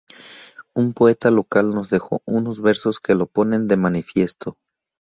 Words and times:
Un 0.73 0.93
poeta 0.93 1.29
local 1.29 1.75
nos 1.75 1.91
dejó 1.91 2.21
unos 2.25 2.59
versos 2.59 2.99
que 2.99 3.13
lo 3.13 3.27
ponen 3.27 3.67
de 3.67 3.77
manifiesto. 3.77 4.57